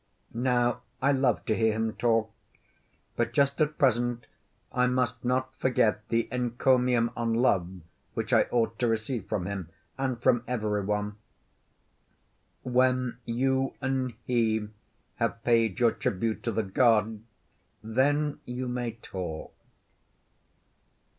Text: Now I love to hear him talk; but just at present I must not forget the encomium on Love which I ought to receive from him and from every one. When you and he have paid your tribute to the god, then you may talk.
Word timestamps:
Now 0.33 0.81
I 0.99 1.11
love 1.11 1.45
to 1.45 1.55
hear 1.55 1.73
him 1.73 1.93
talk; 1.93 2.31
but 3.15 3.33
just 3.33 3.61
at 3.61 3.77
present 3.77 4.25
I 4.71 4.87
must 4.87 5.23
not 5.23 5.55
forget 5.59 6.01
the 6.09 6.27
encomium 6.31 7.11
on 7.15 7.35
Love 7.35 7.81
which 8.15 8.33
I 8.33 8.47
ought 8.49 8.79
to 8.79 8.87
receive 8.87 9.29
from 9.29 9.45
him 9.45 9.69
and 9.99 10.19
from 10.19 10.43
every 10.47 10.83
one. 10.83 11.17
When 12.63 13.19
you 13.25 13.75
and 13.79 14.15
he 14.25 14.69
have 15.17 15.43
paid 15.43 15.79
your 15.79 15.91
tribute 15.91 16.41
to 16.45 16.51
the 16.51 16.63
god, 16.63 17.21
then 17.83 18.39
you 18.45 18.67
may 18.67 18.93
talk. 18.93 19.53